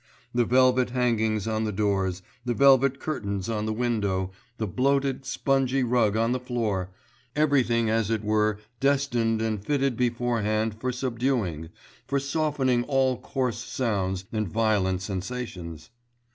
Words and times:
The 0.33 0.45
velvet 0.45 0.89
hangings 0.89 1.47
on 1.47 1.63
the 1.63 1.71
doors, 1.71 2.23
the 2.43 2.55
velvet 2.55 2.99
curtains 2.99 3.47
on 3.49 3.67
the 3.67 3.71
window, 3.71 4.31
the 4.57 4.65
bloated, 4.65 5.27
spongy 5.27 5.83
rug 5.83 6.17
on 6.17 6.31
the 6.31 6.39
floor, 6.39 6.89
everything 7.35 7.87
as 7.87 8.09
it 8.09 8.23
were 8.23 8.57
destined 8.79 9.43
and 9.43 9.63
fitted 9.63 9.95
beforehand 9.95 10.73
for 10.79 10.91
subduing, 10.91 11.69
for 12.07 12.19
softening 12.19 12.83
all 12.85 13.19
coarse 13.21 13.59
sounds 13.63 14.25
and 14.31 14.47
violent 14.47 15.03
sensations. 15.03 15.91